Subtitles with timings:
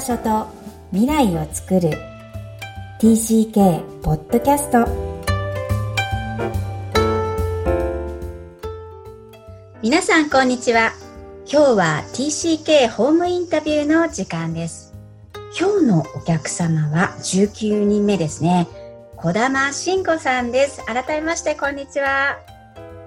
[0.00, 0.46] 場所と
[0.92, 1.90] 未来を作る。
[3.00, 4.86] TCK ポッドキャスト
[9.82, 10.92] 皆さんこんにちは。
[11.46, 14.94] 今日は TCK ホームインタビューの時間です。
[15.58, 18.68] 今日のお客様は19人目ですね。
[19.16, 20.82] 小玉慎吾さんです。
[20.86, 22.38] 改めましてこんにちは。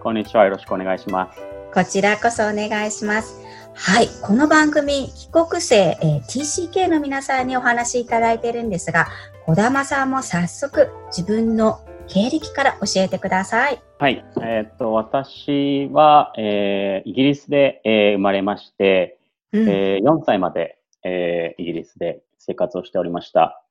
[0.04, 0.44] こんにちは。
[0.44, 1.54] よろしくお願いします。
[1.74, 3.43] こちらこそお願いします
[3.76, 4.08] はい。
[4.22, 9.08] この番組、帰国生、えー、TCK の皆さんにお話しいただいているんですが、
[9.46, 13.82] 小玉さんも早速自分の経歴から教えてください。
[13.98, 14.24] はい。
[14.42, 19.18] えー、っと、私は、えー、イギリスで、えー、生まれまして、
[19.52, 23.64] うん、えー、4歳まで、えー、イギリスで生活をしておりました。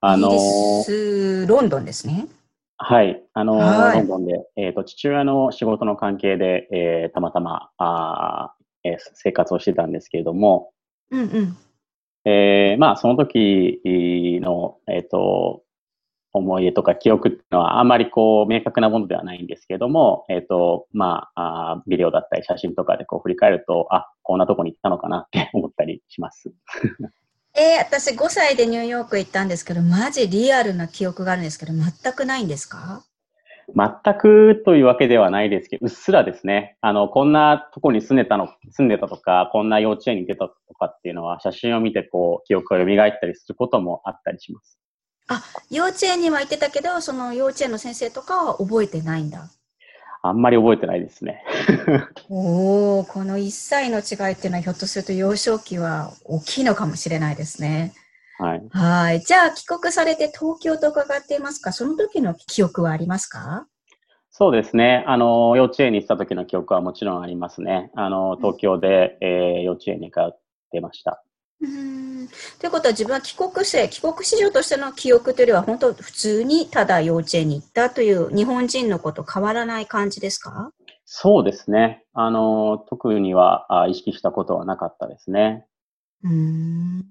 [0.00, 2.26] あのー、イギリス、ロンドンですね。
[2.78, 3.22] はい。
[3.34, 10.72] あのー、ロンドンで、えっ、と、父親の仕事の関係で、えー、たまたま、あえー、生活をしてたんですけれども、
[11.10, 11.56] うんうん。
[12.24, 13.80] えー、まあ、その時
[14.42, 15.62] の、えっ、ー、と、
[16.32, 26.52] 思い出とか記憶っていうのはあんまりこう明確なものではないんですけれども、えっ、ー、と、まああ、ビデオだったり写真とかでこう振り返ると、あ、こんなとこに行ったのかなって思ったりします。
[27.58, 33.04] えー、私5歳でニューヨーク行ったんですけど、マジリアルな記憶があるんですけど、全くないんですか？
[33.74, 36.76] 全くというわけではないですけど、うっすらですね。
[36.80, 44.78] あの、こんなとこに住んでたの、住んでたとか、こんな幼稚園に出たとかっていうのは、写真を見てこう、記憶が蘇ったりすることもあったりします。
[45.28, 49.48] あ、幼稚園には行ってたけど、その幼稚園の先生とかは覚えてないんだ。
[50.22, 51.42] あんまり覚えてないですね。
[52.28, 57.94] おお、この1歳の違いっていうのはひょっとすると幼少期は大きいのかもしれないですね。
[58.40, 58.62] はい。
[58.70, 59.20] はい。
[59.20, 61.72] じゃあ、帰国されて東京と伺っていますか？
[61.72, 63.66] その時の記憶はありますか？
[64.30, 65.04] そうですね。
[65.06, 67.90] あの、幼稚園に行った時の記憶はもちろんありますね。
[67.94, 70.40] あの、東京で、うん、えー、幼稚園に通っ
[70.72, 71.22] てました。
[71.60, 80.70] うんということは自分は帰国生、帰国子女としての記憶というよりは本当普通にただ幼稚園に行ったという日本人のこと変わらない感じですか？
[81.04, 82.04] そうですね。
[82.14, 85.66] あの、特にはあ意識したことはなかったですね。
[86.22, 87.04] うん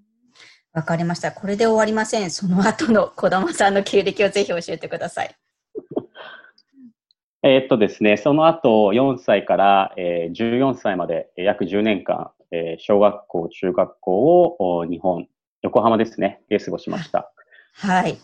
[0.74, 1.32] わかりました。
[1.32, 2.30] これで終わりません。
[2.30, 5.36] その後の児玉さんの経歴をぜひ教えてください。
[7.42, 15.28] えっとですね、その後4歳から、えー、14歳まで約10年間、えー、小学校、中学校を日本、
[15.62, 17.32] 横浜ですね、で過ごしました。
[17.74, 18.18] はい。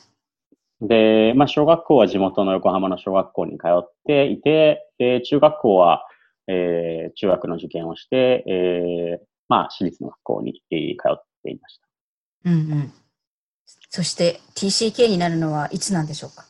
[0.81, 6.05] で、まあ、小学校は地元の横浜の小学校に通っていて、で中学校は、
[6.47, 11.84] えー、中学の受験をして、えー、まあ、私立の学校に、えー、通っていました。
[12.45, 12.93] うんうん。
[13.89, 16.45] そして TCK になるのはいつなんでしょうか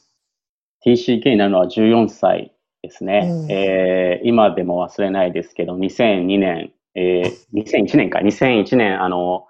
[0.85, 2.51] ?TCK になるのは14歳
[2.81, 3.27] ですね。
[3.31, 9.47] うん、えー、今でも忘れないですけど、2002年、えー、2001年か、2001年、あの、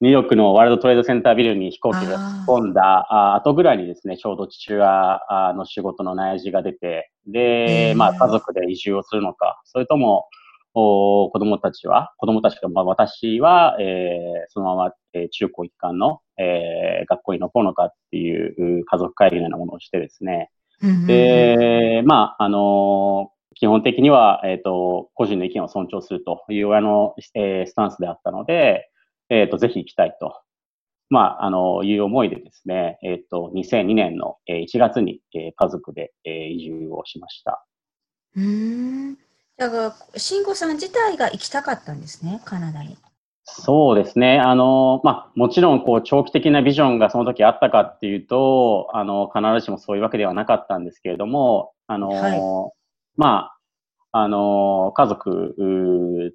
[0.00, 5.20] ニューヨークのワールドトレードセンタービルに飛行機で突っ込んだあ後ぐらいにですね、ちょうど父親
[5.56, 10.26] の仕事の内示が出て、で、まあ家族で移住をするのか、それとも、
[10.74, 14.18] 子供たちは、子供たちが、まあ、私は、えー、
[14.48, 20.50] そのまま、えー、中高一貫の、えー、学校に残るのかっていう家族会議のようなものをしてですね。
[21.06, 28.88] で、まあ、あの基本的には、えっ、ー、と、個人の意見を尊重するという親の、えー、スタンスであったので、
[29.30, 30.40] えっ、ー、と、ぜひ行きたいと。
[31.10, 37.64] まあ、あの、いう思いでですね、えっ、と、2002年の1月に、え家族で、え移住をしました。
[38.36, 39.18] うん
[39.58, 42.96] だから、慎吾さん自体が行きたかったんですね、カナダに。
[43.42, 44.38] そうですね。
[44.38, 52.40] あの、まあ、もちろん、こう、長期的なビジョンがその時あったかっていうと、あの、必ずしもそういうわけではなかったんですけれども、あの、はい、
[53.16, 53.50] ま
[54.12, 55.54] あ、あの、家族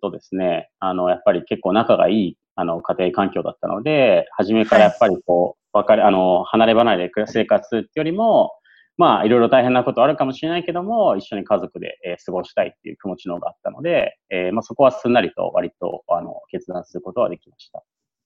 [0.01, 8.52] とですね、あの、やっぱり結構仲がいい、あの、家庭環境だったので、初めからやっぱりこう、はい、別れ、あの、離れ離れで生活っていうよりも、
[8.97, 17.79] まあ、いろいろ大変なことあるかもしれないけども、一緒に家族で、えー、過ごしたいっていう気持ちの方があったので、えー、まあ、そこはすんなりと割と、あの、決断することはできました。
[17.79, 17.84] っ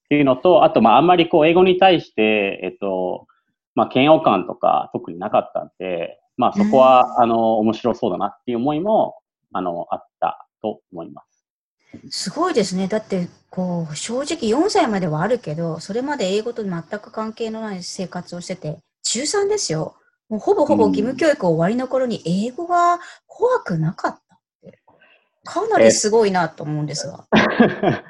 [0.08, 3.26] ていうのと、あと、まあ、あんまりこう、英語に対して、えっと、
[3.74, 9.16] まあ、嫌悪感とか特になかったんで、まあ、そこは、あの、面白そうだなっていう思いも、
[9.52, 11.38] あの、あったと思います。
[12.10, 12.86] すごいですね。
[12.86, 19.94] だって、こう、正直4歳まではあるけど、それまで英語と全く関係のない生活をしてて、中3ですよ。
[20.28, 24.78] もうほぼほぼ義務教育終わりの頃に英語が怖くなかったって、
[25.44, 27.26] かなりすごいなと思うんですが。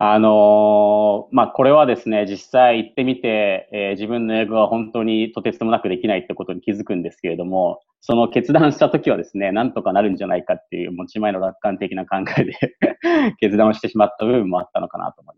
[0.00, 12.54] あのー、まあ、これはですね、実際行ってみて、えー、自分の英語は本当にとてつもなくできないってことに気づくんですけれども、その決断した時はですね、なんとかなるんじゃないかっていう持ち前の楽観的な考えで
[13.40, 15.37] 決断をしてしまった部分もあったのかなと思いま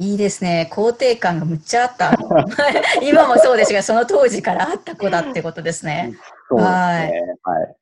[0.00, 0.70] いいですね。
[0.72, 2.12] 肯定感がむっちゃあった。
[3.02, 6.12] 今もそうですが、その当時からあった子だってことですね。
[6.48, 6.72] そうですね。
[6.72, 7.10] はい。
[7.42, 7.76] はい、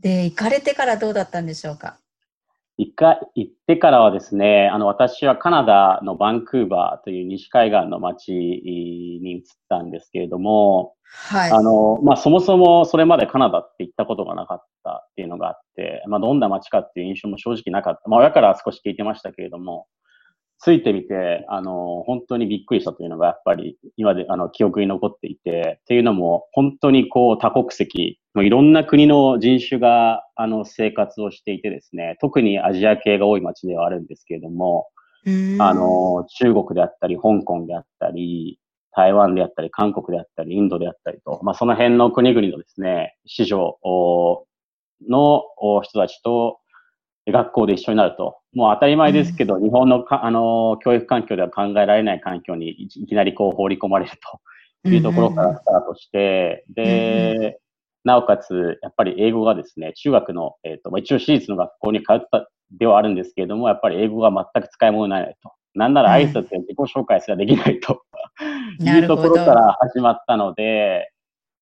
[0.00, 1.96] で、行かれてからどうだったんでしょうか？
[2.76, 11.50] 行か、行ってからはですね、あの、私はカナダのバンクーバーという西海岸の街に移ったんですけれども、はい。
[11.52, 18.08] あの、まあ、そもそもそれまでカナダって行ったことがなかったっていうのがあって、まあ、どんな街かっていう印象も正直なかった。
[18.08, 19.86] まあ、親から少し聞いてましたけれども、
[20.62, 34.86] ついてみて、あの、本当にびっくりしたというのがやっぱり今で、あの、記憶に残っていて、っていうのも、本当にこう多国籍、いろんな国の人種が、あの、生活をしていてですね、特にアジア系が多い街ではあるんですけれども、
[35.58, 38.60] あの、中国であったり、香港であったり、
[38.94, 43.78] 台湾であったり、韓国であったり、インドであったりと、まあ、その辺の国々のですね、市場
[45.08, 45.42] の
[45.82, 46.60] 人たちと
[47.30, 54.40] 学校で一緒になると、もう当たり前ですけど、うん、日本のかあの教育環境では考えられない環境にいきなりこう放り込まれると。
[54.84, 57.60] いうところからスタートして、うん、で、
[58.04, 62.48] なおかつ、やっぱり英語がですね、中学の、えっ、ー、と、一応私立の学校に通った
[62.78, 65.52] ではあるんですけれども、やっぱり英語が全く使い物にならないと。
[65.74, 68.02] なんなら挨拶で自己紹介すらできないと、
[68.80, 71.11] うん、いうところから始まったので、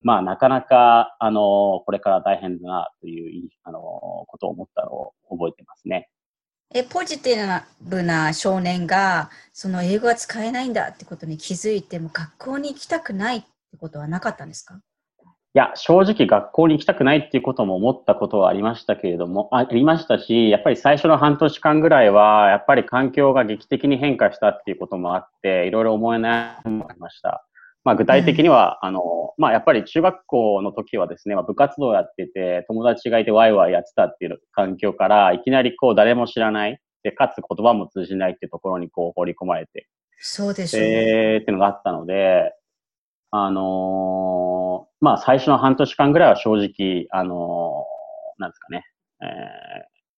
[0.02, 6.08] まあ、なかなか、あの、これから大変だなという、あの、ことを思ったのを覚えてますね。
[6.74, 14.80] え、ポジティブな少年が、その英語が使えないんだってことに気づいても、学校に行きたくないってことはなかったんですか？
[15.52, 27.44] いや、正直学校に行きたくないっていうことも思ったことはありましたけれども、ありましたし、やっぱり最初の半年間ぐらいは、やっぱり環境が劇的に変化したっていうこともあって、いろいろ思えないもありました。
[27.84, 39.88] まあ、具体的には、うん、あの、まあ、やっぱり中学校の時はですね、まあ、部活動やってて、友達がいてワイワイやってたっていう環境から、いきなりこう誰も知らない、で、かつ言葉も通じないっていうところにこう放り込まれて、
[40.18, 41.34] そうですね。
[41.34, 42.52] えー、っていうのがあったので、
[43.30, 48.84] あのー、まあ、最初の半年間ぐらいは正直、あのー、なんですかね、
[49.22, 49.24] え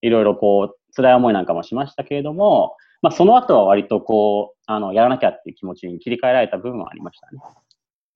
[0.04, 7.40] ー、いろいろこう、辛い思いなんかもしましたけれども、まあ、その後は割とこう、あの、やらなきゃっていう気持ちに切り替えられた部分はありましたね。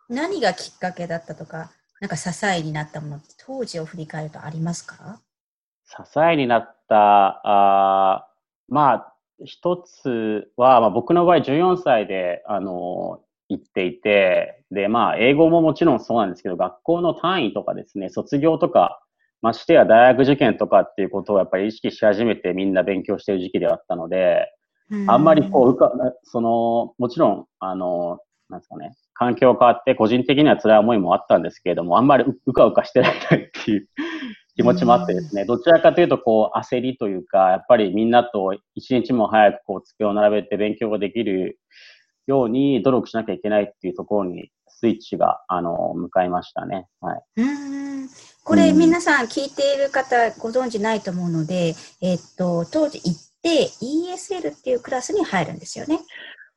[0.08, 5.20] 何がきっかけだったとか、なんか支えになったものって当時を振り返るとありますか？
[5.84, 8.28] 支えになった、あ
[8.68, 9.12] まあ、
[9.44, 19.00] 一つは、まあ、僕の場合14歳で、あの、行っていて、で、まあ、英語ももちろんそうなんですけど、学校の単位とかですね、卒業とか、
[19.42, 24.50] ましてや大学受験とかっていうことをやっぱり意識し始めてみんな勉強している時期ではあったので、
[25.08, 25.92] あんまりこう、うか、
[26.22, 28.18] その、もちろん、あの、
[28.48, 33.88] なんですかね、環境変わって個人的には辛い思いもあったんですけれども、あんまりうかうかしてられないっていう
[34.54, 41.58] 気持ちもあってですね、どちらかというとこう焦りというか、やっぱりみんなと一日も早くこう机を並べて勉強ができる
[42.26, 46.86] ように努力しなきゃいけないっていうところにスイッチが、あの、向かいましたね。
[47.00, 47.22] はい。
[47.38, 48.08] うん
[48.44, 56.00] これ、皆さん聞いている方ご存知ないと思うので、えっと、当時行で ESL っていうクラスに入るんですよね。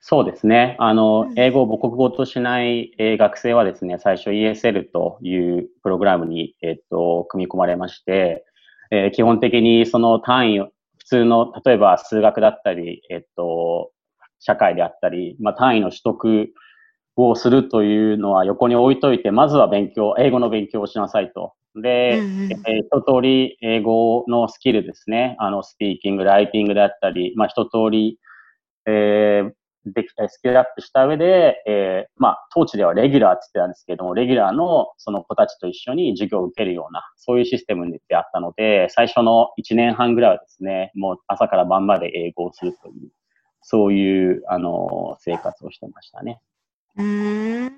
[0.01, 0.75] そうですね。
[0.79, 8.45] あの、うん、英語を母国語としない、えー、学生はですね、最初 ESL というプログラムに、えー、っと、組み込まれまして、
[8.91, 10.69] えー、基本的にその単位、普
[11.05, 13.91] 通の、例えば数学だったり、えっと、
[14.39, 16.47] 社会であったり、まあ、単位の取得
[17.17, 21.53] をするというのは横に置いといて、まずは勉強、英語の勉強をしなさいと。
[21.75, 25.35] で、うんうん、えー、一通り英語のスキルですね。
[25.39, 28.19] あの、スピーキング、ライティングであったり、まあ、一通り、
[28.85, 29.51] えー、
[29.85, 43.11] できたスキルアップした上で、えー、まあ、当地ではレギュラーって言ってたんですけれども、レギュラーのその子たちと一緒に授業を受けるような、そういうシステムであったので、最初の1年半ぐらいはですね、もう朝から晩まで英語をするという、
[43.61, 46.39] そういう、あの、生活をしてましたね。
[46.99, 47.71] うん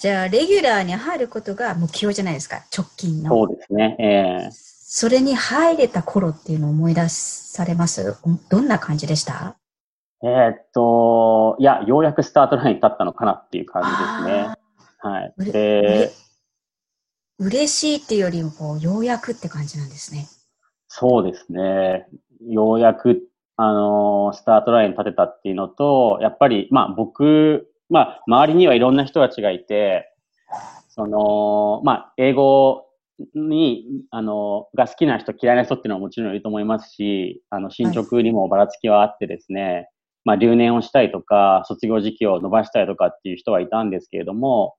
[0.00, 3.30] じゃあ、レギュラーに入ることが目標じゃないですか、直近の。
[3.30, 3.96] そうですね。
[3.98, 8.16] えー、それに入れた頃っていうのを思い出されます？
[8.50, 9.56] どんな感じでした？
[10.22, 14.54] えー、っと、いや、ようやくスタートラインに立ったのかなっていう感じですね。
[14.98, 15.52] はい。
[15.52, 16.12] で、
[17.38, 20.26] 嬉しいっていうよりも、こう、ようやくって感じなんですね。
[20.88, 22.08] そうですね。
[22.48, 23.22] ようやく、
[23.56, 30.10] あのー、スタートラインに立てたっていうのと、やっぱり、まあ僕まあ、周りにはいろんな人たちがいて、
[30.88, 32.86] その、まあ、英語
[33.34, 39.88] に、あの、が好きな人、嫌いな人っていうのはもちろんいると思いますし、あの、進捗にもばらつきはあってですね、はい、
[40.24, 44.74] まあ、留年をしたいとか、卒業時期を伸ばしたいとかっていう人はいたんですけれども、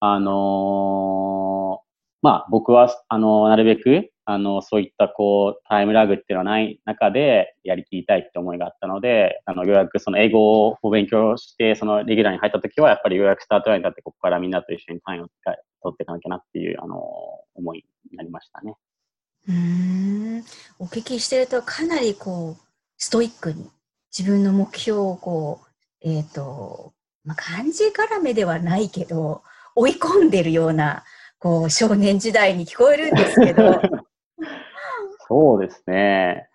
[0.00, 1.84] あのー、
[2.22, 15.26] まあ、僕は、あの、なるべく、あの、そういったこう、タイムラグっていうのはない中でやりきりたいって思いがあったので、あの、ようやくその英語を勉強して、そのレギュラーに入った時は、やっぱりようやくスタートラインに立って、ここからみんなと一緒に単位を
[15.82, 16.96] 取っていかなきゃなっていう、あの、
[17.54, 18.74] 思いになりましたね。
[19.48, 20.44] うん。
[20.78, 22.62] お聞きしてると、かなりこう、
[22.96, 23.70] ストイックに
[24.16, 29.42] 自分の目標をこう、えっ、ー、と、まあ、漢字絡めではないけど、
[29.74, 31.04] 追い込んでるような、
[31.38, 33.80] こう、少年時代に聞こえるんですけど。
[35.28, 36.48] そうですね。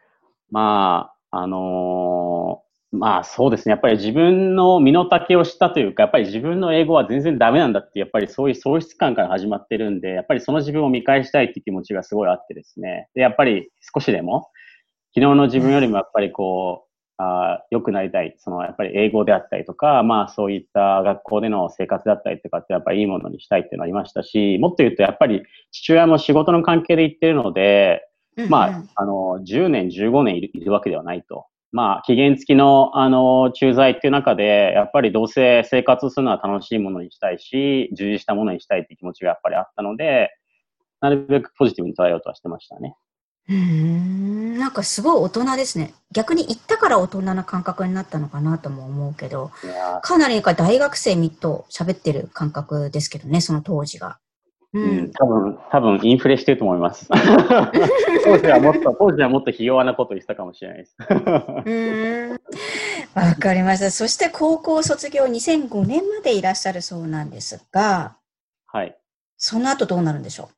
[0.51, 3.71] まあ、あのー、まあそうですね。
[3.71, 13.07] やっぱり自分の身の丈を知ったというか、やっぱり自分の英語は全然ダメなんだって、やっぱりそういう喪失感から始まってるんで、やっぱりその自分を見返したいって気持ちがすごいあってですね。
[13.13, 14.49] で、やっぱり少しでも、
[15.13, 16.89] 昨日の自分よりもやっぱりこう、
[17.21, 18.33] あ良くなりたい。
[18.39, 28.08] その、やっぱり英語であったりとか、まあそういった学校での生活だったりとかってやっぱりいいものにしたいっていうのありましたし、もっと言うとやっぱり父親も仕事の関係で行ってるので、
[28.47, 31.47] まあ、あの、10年、15年いるいるわけではないと。
[31.71, 40.31] まあ、期限付きの、あの、駐在っていう中で、やっぱりどうせ生活するのは楽しいものにしたいし、充実したものにしたいっていう気持ちがやっぱりあったので、
[41.01, 42.95] なるべくポジティブに捉えようとはしてましたね。
[43.49, 45.93] うん、なんかすごい大人ですね。
[46.11, 49.51] 逆に行ったから大人な感覚になったのかなとも思うけど、
[50.03, 54.19] かなりか大学生みと喋ってる感覚ですけどね、その当時が。
[54.71, 57.07] うん、多分、多分インフレしてると思います。
[58.23, 60.95] 当時はもっと、当時はもっとひ弱なこと言ってたかもしれないです。
[63.15, 63.89] わかりました。
[63.89, 68.17] そして高校卒業2005年までいらっしゃるそうなんですが、
[68.67, 68.95] はい。
[69.37, 70.49] その後どうなるんでしょ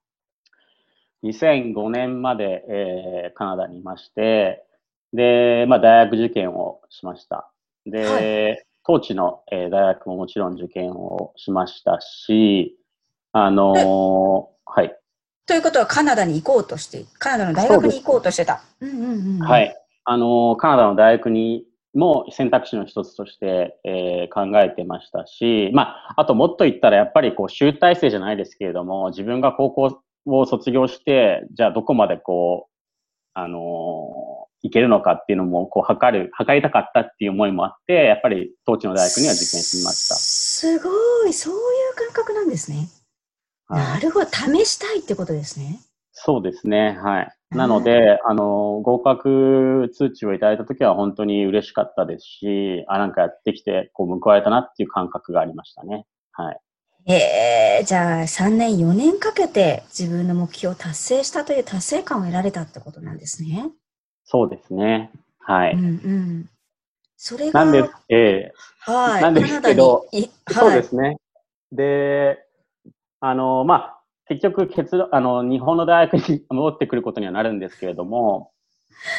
[1.24, 4.65] う？2005年まで、えー、カナダにいまして、
[5.13, 7.50] で、まあ、大学受験をしました。
[7.86, 12.77] で、はい、当地の、えー、大学ももちろん受験をしましたし、
[13.34, 14.96] あのー、はい。
[15.46, 18.62] ということはカナダに行こうとして、カナダの大学に行こうとしてた。
[19.42, 19.76] はい。
[20.04, 32.72] あのー、カナダの大学にも選択肢の一つとして、えー、考えてましたし、まあ、あともっと言ったらやっぱりこう集大成じゃないですけれども、自分が高校を卒業して、じゃあどこまでこう、
[33.34, 40.16] あのー、いけるのかっていうのも、こう、測る、測りたかったっていう思いもあって、やっぱり、当地の大学には受験しました。
[40.16, 40.90] すご
[41.26, 41.60] い、そういう
[41.96, 42.88] 感覚なんですね。
[43.75, 45.80] なるほど、試したいってことですね。
[46.12, 47.32] そうですね、はい。
[47.51, 56.06] なので、あの、合格通知をいただいたときは本当に嬉しかったですし、あ、なんかやってきて、こう、報われたなっていう感覚がありましたね。
[56.32, 56.60] はい。
[57.08, 63.72] えー、じゃあ3年、4年かけて自分の目標を達成したという達成感を得られたってことなんですね。
[64.24, 65.12] そうですね。
[65.40, 65.74] はい。
[65.74, 66.50] うんうん。
[67.18, 67.66] それが。
[67.66, 69.22] なんです、えー、はい。
[69.24, 71.18] なんですけど、はい、そうですね。
[71.72, 72.46] で、
[73.22, 73.98] あの、まあ、
[74.28, 78.51] 結局結論、あの、日本の大学に戻ってくることにはなるんですけれども、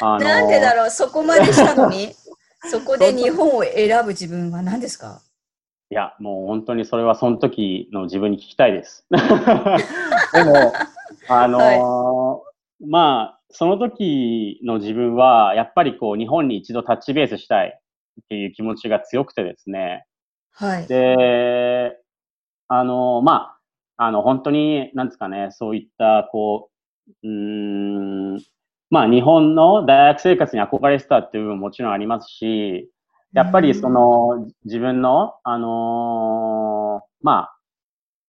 [0.01, 2.13] あのなんでだろう、そこまでしたのに、
[2.71, 5.21] そこで日本を選ぶ自分は何ですか？
[5.91, 9.05] いや、もう本当にそれはその時の自分に聞きたいです。
[9.11, 9.19] で
[10.45, 10.73] も、
[11.29, 12.39] あのーは
[12.81, 17.79] い、まあ、その時の自分は、やっぱりこう、日本に一度タッチベースしたい
[18.23, 20.07] っていう気持ちが強くてですね。
[20.53, 20.87] はい。
[20.87, 21.99] で、
[22.69, 23.59] あのー、まあ、
[23.97, 26.71] あの、本当に、なんですかね、そういった、こ
[27.23, 28.37] う、うん、
[28.91, 32.91] まあ、日本の大学生活に憧れてたっていう部分ももちろんありますし、
[33.33, 37.57] やっぱりその自分の、あのー、まあ、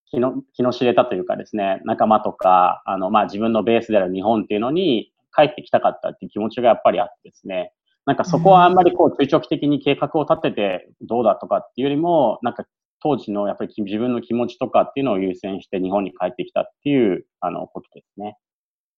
[0.09, 7.73] 気の、気の知れたというかですね、仲間とか、あの、まあ自分のベースである日本っていうのに帰ってきたかったっていう気持ちがやっぱりあってですね、
[8.05, 12.65] なんかそこはあんまりこう中長期的に計画を立ててどうだとかっていうよりも、なんか
[13.03, 18.37] 当時のやっぱり自分の気持ちとかっていうのを優先して日本に帰ってきたっていう、あの、ことですね。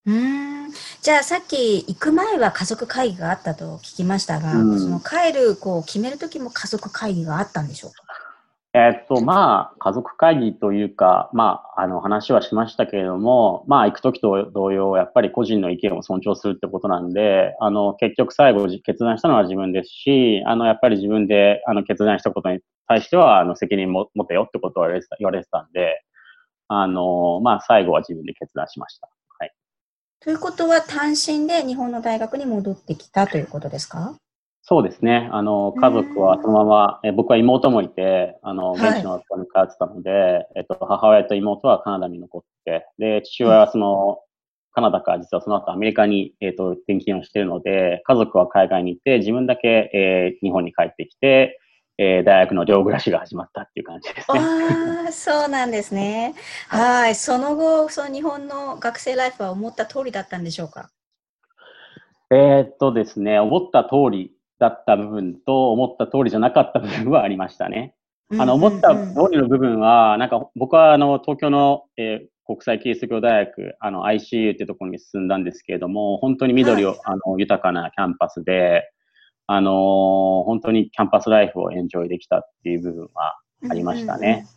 [0.06, 0.72] うん。
[1.02, 8.05] じゃあさっき行く前は家族会議があったと聞きましたが、うん、その帰るこう決める時も家族会議があったんでしょうか？
[8.78, 26.02] えっと、まあ、家族会議というか、まあ、あの、話はしましたけれども、まあ、行くときと同様、やっぱり個人の意見を尊重するってことなんで、あの、結局最後決断したのは自分ですし、あの、やっぱり自分で、あの、決断したことに対しては、あの、責任も持てよってことを言われてた言われてたんで、
[26.68, 29.08] あの、まあ、最後は自分で決断しました。
[29.40, 29.54] はい
[30.20, 34.16] ということは単身で日本の大学に戻ってきたということですか？
[34.68, 35.30] そうですね。
[35.32, 44.22] あの、家族はそのまま、え僕は妹もいて、あの、現地の学校に通ってたので、はい、えっと、母親と妹はカナダに残って、で、父親はその、
[44.72, 51.60] カナダから実はその後アメリカに、えっ、と、転勤をしているので、家族は海外に行って、自分だけ、えー、日本に帰ってきて、
[52.00, 54.40] えー、大学の寮暮らしが始まったっていう感じですね。
[54.40, 56.34] ああ、そうなんですね。
[56.70, 57.14] はい。
[57.14, 60.90] その後、その日本の学生ライフは思った通りだったんでしょうか？
[62.32, 67.94] えー、っとですね、思った通りだった部分と思った通りじゃなかった部分はありましたね。
[68.38, 78.90] あの、思った通りの部分は、なんか僕はあの、東京の、えー、国際キリスト教大学、あの、ICU ってところに進んだんですけれども、本当に緑を、はい、あの、豊かなキャンパスで、
[79.48, 79.74] あのー、
[80.46, 83.38] 本当にキャンパスライフをエンジョイできたっていう部分は
[83.70, 84.48] ありましたね。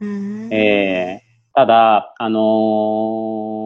[0.00, 3.57] えー、ただ、あのー、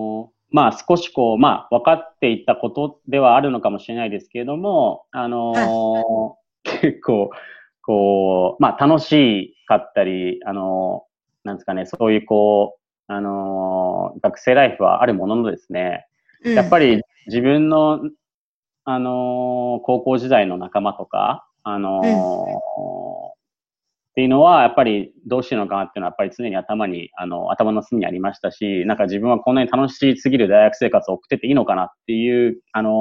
[0.53, 7.31] まあ少しこう、まあ分かっていったことではあるのかもしれないですけれども、あのー結構、
[7.83, 11.05] こう、まあ楽しかったり、あの
[11.45, 12.77] なんですかね、そういうこ
[13.09, 16.07] う、あの学生ライフはあるもののですね、
[16.45, 18.01] やっぱり自分の
[18.85, 22.03] あのー、高校時代の仲間とか、あの
[24.13, 32.93] っていうのは、やっぱりどうしてるのかなっていうのは、やっぱり常に頭に、あの、頭の隅にありましたし、なんか自分はこんなに楽しすぎる大学生活を送ってていいのかなっていう、あのー、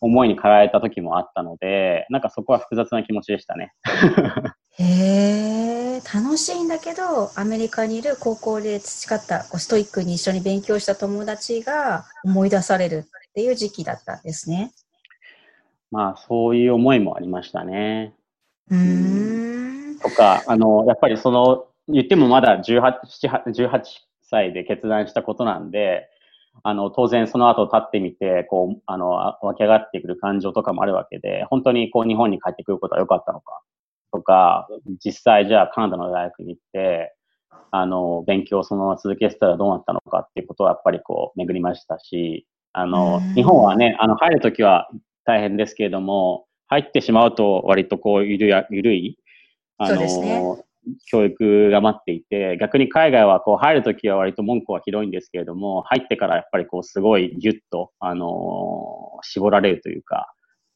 [0.00, 3.72] 思いに駆られた時もあったので、なんかそこは複雑な気持ちでしたね。
[4.78, 14.72] へえ、楽しいんだけど、アメリカにいる高校で培ったこうストイックに一緒に勉強した友達が思い出されるっていう時期だったんですね。
[15.90, 18.14] まあ、そういう思いもありましたね。
[18.70, 19.77] うん。
[20.02, 23.00] とか、あの、やっぱりその、言ってもまだ18、
[23.46, 23.82] 18
[24.22, 26.08] 歳で決断したことなんで、
[26.62, 29.10] あの、当然その後立ってみて、こう、あの、
[29.42, 33.60] 湧き上がってくる感情とかもあるわけで、本当にこう日本に帰ってくることは良かったのか、
[34.12, 34.68] とか、
[35.04, 37.14] 実際じゃあカナダの大学に行って、
[37.70, 44.88] あの、勉強をそのまま続けてたらどうなったのかっていうことはやっぱりこう巡りましたし、あの、日本はね、あの、入るときは
[45.24, 49.18] 大変ですけれども、入ってしまうと割とこう、ゆるや、ゆるい、
[49.78, 50.64] あの、ね、
[51.06, 60.32] 教育が待っていて、逆に海外はこう入るときは割と文句は広いんですけれども、入ってからやっぱりこうすごいギュッと、あの絞られるというか、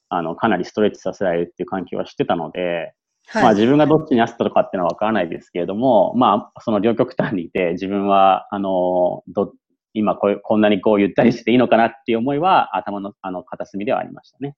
[0.09, 2.93] あの、かなりストレッチさせられるっていう環境は知ってたので、
[3.27, 9.55] はい、まあ自分がどっちに合ってたのかっていうのはわからないですけれども、まあその両極端にいて、自分は、あの、ど、
[9.95, 14.55] 今ここんなにこうゆったりしていいのかなっていう思いは頭のあの片隅ではありましたね。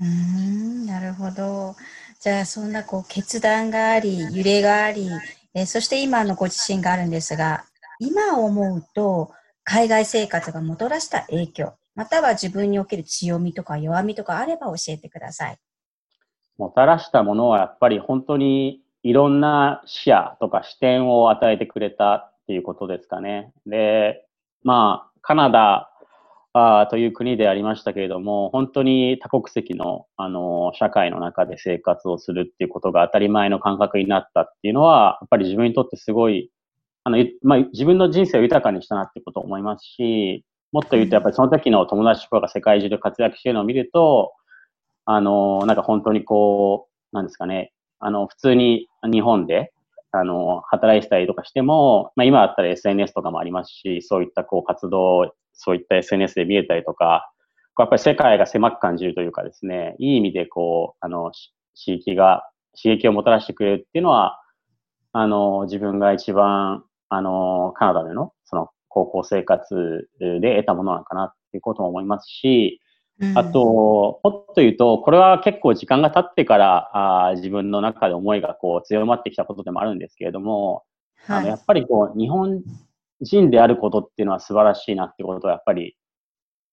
[0.00, 1.74] うんなるほど。
[2.20, 5.08] じゃあそんなこう決断があり揺れがあり、
[5.54, 7.64] えそして今のご自身があるんですが
[7.98, 9.32] 今思うと
[9.64, 15.58] 海外生活がもたらした影響または自分における強みとか弱みとかあれば教えてください。
[16.58, 23.50] もたらしたものはやっぱり本当にいろんな視野とか視点を与えてくれたっていうことですかね。
[23.64, 24.26] で、
[24.62, 25.90] まあ、カナダ
[26.52, 36.50] あという国でありましたけれども、本当に多国籍の、あの、社会の中で生活をするっていうことが当たり前の感覚になったっていうのは、やっぱり自分にとってすごい、
[37.04, 44.32] あの、まあ、自分の人生を豊かにしたなってことを思いますし、もっと言うとやっぱりその時の友達とかが世界中で活躍しているのを見ると、
[45.04, 49.72] あの、なんか本当にこう、なんですかね、あの、普通に日本で、
[50.12, 57.30] あの、働いてたりとかしても、まあ今だったら SNS とかもありますし、そういったこう活動、そういった SNS で見えたりとか、
[57.78, 61.32] やっぱり世界が狭く感じるというかですね、いい意味でこう、あの、
[61.84, 62.42] 刺激が、
[62.82, 64.38] 刺激をもたらしてくれるっていうのは、
[65.12, 72.80] あの、自分が一番、あの、カナダでの、その、高校生活で得たものなのかなっていうことも思いますし、
[73.34, 80.84] あと、もっと言うと、これは結構時間が経ってからあ自分の中で思いがこう強まってきたことでもあるんですけれども、
[81.26, 82.62] はい、あのやっぱりこう日本
[83.20, 85.96] 人であることっていうのは素晴らしいなってことはやっぱり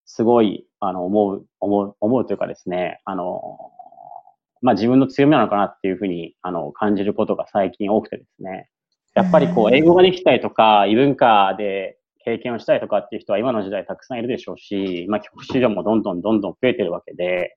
[0.06, 3.58] すごいあの思う、思う、思うというかですね、あの、
[4.62, 8.70] まあ自分の強みなのかなっていうふうにあの感じることが最近多くてですね、
[9.16, 17.56] やっぱりこう英語ができたりとか異文化で経験をしたいとかっていう人は今の時代たくさんいるでしょうし、まあ、帰国市場もどんどんどんどん増えてるわけで、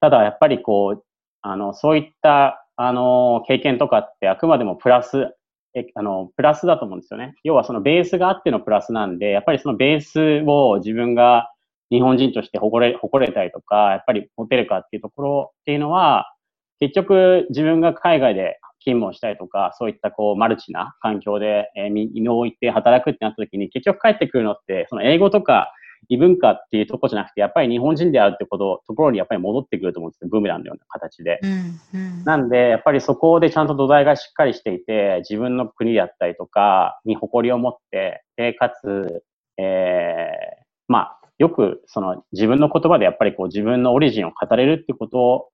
[0.00, 1.04] ただやっぱりこう、
[1.42, 5.28] あの、そういった、あの、経験とかってあくまでもプラス、
[5.76, 7.34] え、あの、プラスだと思うんですよね。
[7.44, 11.52] 要はそのベースがあってのプラスなんで、やっぱりそのベースを自分が
[11.92, 16.34] 日本人として誇れ、誇れたりとか、やっぱり持てるかっていうところっていうのは、
[16.80, 25.72] 結局自分が海外で勤務をしたりとか、そういったこうマルチな環境で、えー、身を置いて働くってなった時に、結局帰ってくるのって、その英語とか
[26.08, 30.28] 異文化っていうとこじゃなくて、やっぱり日本人であるってこと、ところにやっぱり戻ってくると思うんですよ。
[30.30, 31.38] ブーメランのような形で。
[31.42, 39.22] うんうん、なんで、やっぱりそこでちゃんと土台がしっかりしていて、自分の国であったりとかに誇りを持って、で、かつ、
[39.58, 45.50] えー、まあ、よくその自分の言葉でやっぱりこう自分のオリジンを語れるってこと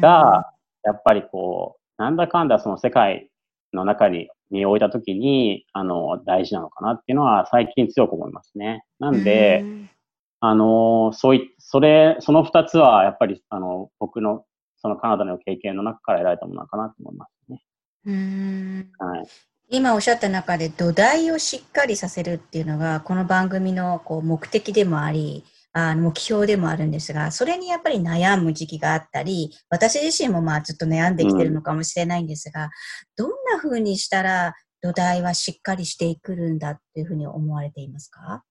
[0.00, 0.52] が、
[0.84, 3.28] やっぱりこう、なんだかんだその世界
[3.72, 8.84] の中に身を置いたときに、あの、大事なのかなっていうのは最近強く思いますね。
[8.98, 9.90] なんで、ん
[10.40, 14.44] あの、そうい、それ、その二つはやっぱり、あの、僕の
[14.84, 17.62] そのカナダの経験の中から得られたものかなと思いますね。
[18.04, 19.26] うんはい、
[19.70, 25.42] 今おっしゃった中で土台をしっかりさせるっていうのがこの番組のこう目的でもあり
[25.76, 32.70] あの目標でもあるんですがそれにやっぱり悩む時期があったり私自身もまあずっと悩んできてるのかもしれないんですが、うん、
[33.16, 38.44] どんな風にしたら土台はしっかりしていくんだっていうふうに思われていますか？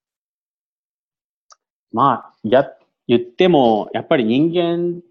[1.94, 2.70] まあや
[3.08, 5.02] 言ってもやっぱり人間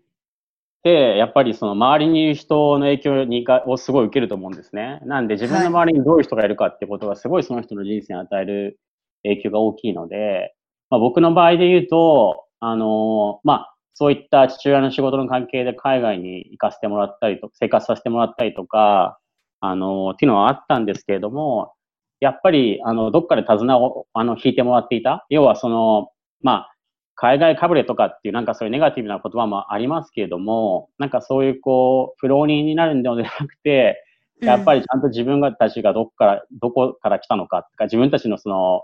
[0.82, 4.98] で、やっぱりその周りにいる人の影響にかをすごい受けると思うんですね。
[5.04, 8.80] なんで自分の周りにどういう人がいるかってことがすごいその人の人生に与える
[9.22, 10.54] 影響が大きいので、
[10.92, 19.18] まあ、僕の場合で言うと、あのまあ、そういった父親の仕事の関係で海外に行かせてもらったりと、生活させてもらったりとか、
[19.60, 21.72] あのっていうのはあったんですけれども、
[22.20, 25.24] やっぱり、あの、どっかで手綱を、あの、引いてもらっていた。
[25.30, 26.10] 要は、その、
[26.42, 26.74] まあ、
[27.14, 34.04] 海外かぶれとかっていうなんかそういうネガティブな言葉もありますけれども、なんかそういうこう、不浪人になるんではなくて、
[34.42, 38.82] やっぱりちゃんと自分たちがどこから、どこから来たのかとか、自分たちのその、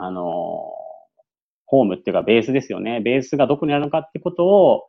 [0.00, 0.70] あの、
[1.68, 3.00] ホームっていうかベースですよね。
[3.00, 4.86] ベースがどこにあるのかってことを、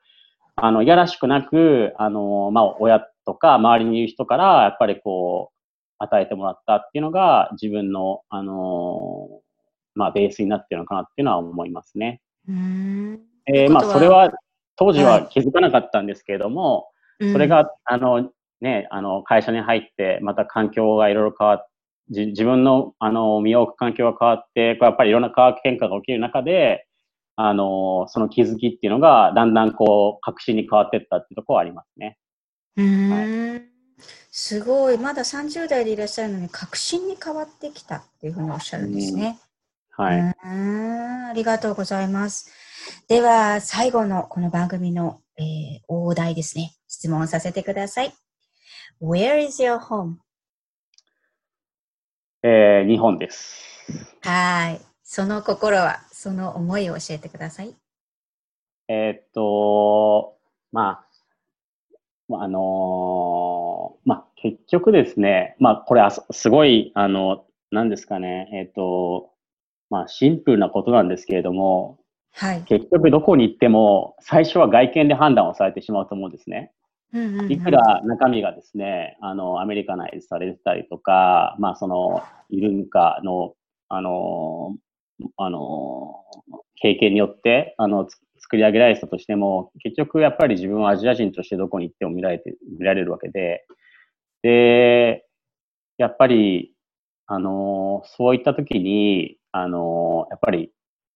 [0.56, 5.56] あの、やらしくなく、あの、まあ、親とか周りにいる人から、やっぱりこう、
[6.00, 9.42] 与えてもらったっていうのが、自分の、あの、
[9.94, 12.22] まあ、ベースになってるのかなっていうのは思いますね。
[13.46, 14.32] えー、まあ、それは
[14.78, 16.88] 当時は気づかなかったんですけれども、
[17.20, 21.70] はい、それが、あの、ね、あの、会社に入って、また環境がいろいろ変わっ
[22.14, 26.86] て、自分の、あの、身を置く環境が変わって、やっぱりいろんな化学変化が起きる中で、
[27.36, 32.18] あの、その気づきっていうのが、だんだんこう、確信に変わっていったっていうところはありますね。
[32.76, 33.62] うん、はい、
[34.32, 34.98] すごい。
[34.98, 39.40] まだ30代でいらっしゃるのに、確信に変わってきたっていうふうにおっしゃるんですね。
[39.92, 40.36] はい。
[40.44, 42.52] ありがとうございます。
[43.08, 46.74] では、最後のこの番組の、えー、大題ですね。
[46.88, 48.14] 質問させてください。
[49.02, 50.16] Where is your home?
[52.42, 53.66] えー、日本です。
[54.22, 54.80] はい。
[55.04, 57.76] その心は、その思いを教えてください。
[58.88, 60.38] えー、っと、
[60.72, 61.04] ま
[62.30, 69.32] あ、あのー、まあ、結局ですね、まあ、これはすごい、あの、何ですかね、えー、っと、
[69.90, 72.00] まあ、シンプルなことなんですけれども、
[72.32, 76.72] はい、結局どこに行っても、最初は外見で判断をされてしまうと思うんですね。
[77.50, 83.54] いくら中身がですね、あの、アメリカ内でされてたりとか、まあ、その、いるんかの、
[83.90, 84.76] あの、
[85.38, 86.24] あの、
[86.76, 88.08] 経験によって、あの、
[88.40, 93.66] 作り上げられたとしても、結局やっぱり自分はアジア人としてどこに行っても見られて、見られるわけで、
[94.42, 95.26] で、
[95.98, 96.74] やっぱり、
[97.28, 100.72] あの、そういった時に、あの、やっぱり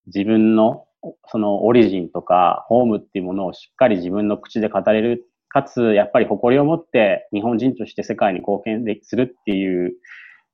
[0.08, 0.86] 自分の
[1.28, 9.94] そのオリジンとかホームっていうものをしっかり自分の口で語れる、かつやっぱり誇りを持って日本人として世界に貢献でするっていう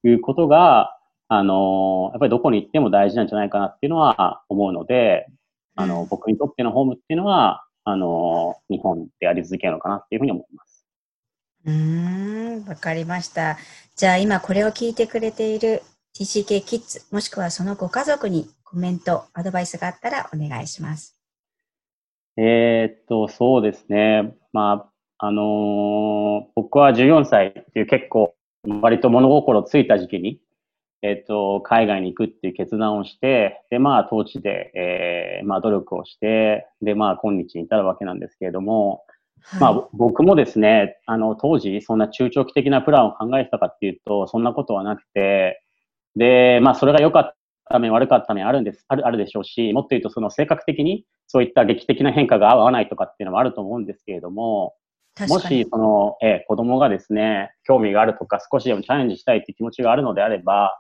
[0.03, 0.95] いうことが、
[1.29, 5.27] あの、やっぱりどこに行っても大事なんじゃないかなっていうのは思うので、
[5.75, 10.85] あの、僕にとってのホームっていうのは、あの、日本であり続けるのかなっていうふうに思います。
[11.65, 13.57] うん、わかりました。
[13.95, 15.83] じゃあ今これを聞いてくれている
[16.17, 21.18] TCK キッズ、もしくはそのご家族にコメント、アドバイスがあったらお願いします。
[22.41, 24.33] えー、っと、そうですね。
[24.53, 28.33] まあ、あのー、僕は14歳っていう結構、
[28.81, 30.39] 割と物心ついた時期に、
[31.01, 39.03] えっと、海外に行くっていう決断をして、で、まあ、当地で、えー、まあ、努力をして、で、まあ、今日に至るわけなんですけれども、
[39.41, 45.61] はい、まあ、僕もですね、あの、当時、そんな中長期的なプランを考えてたかっていうと、そんなことはなくて、
[46.15, 47.38] で、まあ、それが良かった
[47.77, 54.73] 面、悪かった面あるんです、ある、あるでしょうし、もっと言うと、その性格的に、そういった劇的な変化が合わないとかっていうのもあると思うんですけれども、
[55.27, 60.79] もし、その、えー、子供がですね、興味があるとか、少しでもチャレンジしたいっていう気持ちがあるのであれば、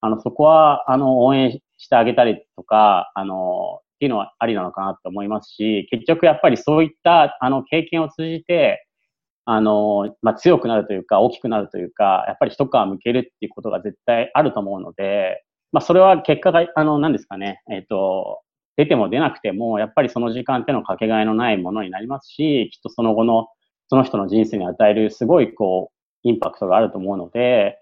[0.00, 8.86] あの、そこは、あの、応援してあげたりとか、あの、っていうのはありなのかなと思いますし、結局やっぱりそういった、あの、経験を通じて、
[9.44, 18.40] あの、まあ、強くなるというか、大きくなるというか、やっぱり一皮向けるっていうことが絶対あると思うので、まあ、それは結果が、あの、何ですかね、えっ、ー、と、
[18.76, 23.48] 出ても出なくても、やっぱりその時間ってのかけがえのないものになりますし、きっとその後の、
[23.88, 27.78] その人の人生に与えるすごい、こう、インパクトがあると思うので、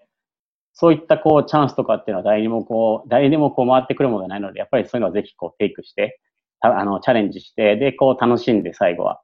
[0.73, 6.19] そういったこう、チャンスとかっていうのは誰にもこう、誰にもこう回ってくるものがないので、やっぱりそういうのはぜひこう、テイクして、
[6.61, 9.21] あの、チャレンジして、で、こう、楽しんで最後は、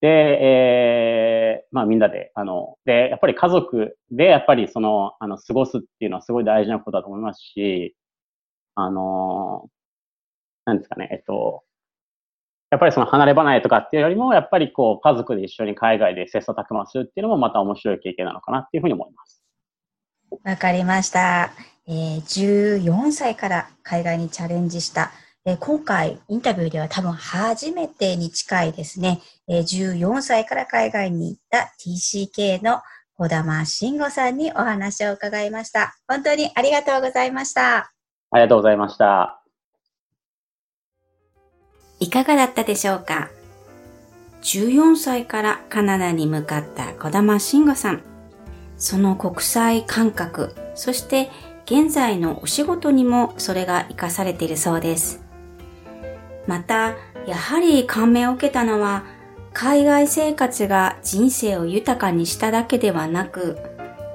[0.00, 7.96] で、えー、まあみんなで、あの、で、やっぱり家族で、やっぱりその、あの、過ごすっていうのはすごい大事なことだと思いますし、
[8.76, 9.68] あの、
[10.64, 11.64] なんですかね、えっと、
[12.70, 19.42] やっぱりその離れ離れとかっていうよりも、やっぱりこう、家族で一緒に海外で切磋琢磨するっていうのもまた面白い経験なのかなっていうふうに思います。
[20.44, 21.50] わかりました。
[21.86, 25.10] えー、14歳から海外にチャレンジした
[25.50, 32.82] え今回インタビューでは多分初めてに近いですね、え14歳から海外に行った TCK の
[33.16, 35.96] 小玉慎吾さんにお話を伺いました。
[36.06, 37.76] 本当にありがとうございました。
[37.78, 37.90] あ
[38.34, 39.42] りがとうございました。
[41.98, 43.30] いかがだったでしょうか
[44.42, 48.02] ？14歳からカナダに向かった小玉慎吾さん。
[48.76, 51.30] その国際感覚、そして
[51.64, 55.26] 現在のお仕事にもそれが活かされているそうです。
[56.48, 59.04] また、やはり感銘を受けたのは、
[59.52, 63.58] 海外生活が人生を豊かにしただけではなく、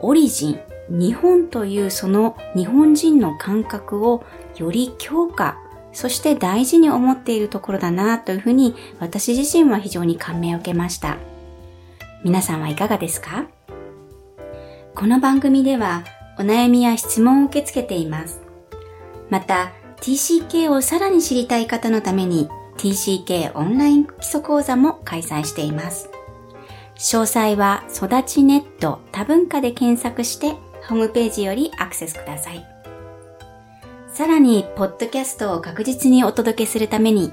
[0.01, 4.25] オリジン、日本というその日本人の感覚を
[4.57, 5.57] より強化、
[5.91, 11.17] そして大事に思っているところだなというふうに私自身は非常に感銘を受けました。
[12.23, 13.45] 皆さんはいかがですか？
[14.95, 16.03] この番組では
[16.39, 18.41] お悩みや質問を受け付けています。
[19.29, 19.71] また、
[20.03, 26.09] TCK をさらに知りたい方のために TCK オンライン基礎講座も開催しています。
[26.97, 30.57] 詳細は育ちネット多文化で検索して
[30.89, 32.65] ホームページよりアクセスください。
[34.11, 37.31] さらに、ポッドキャストを確実にお届けするために、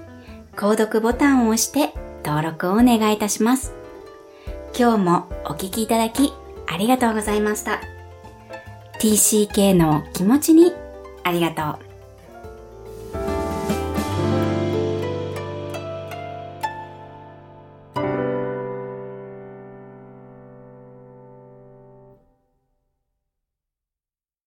[0.54, 1.92] 購読ボタンを押して
[2.24, 3.74] 登録をお願いいたします。
[4.78, 6.32] 今日もお聴きいただき
[6.68, 7.80] ありがとうございました。
[9.00, 10.72] TCK の気持ちに
[11.24, 11.89] ありがとう。